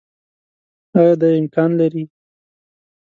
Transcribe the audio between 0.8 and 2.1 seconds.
آيا دا امکان لري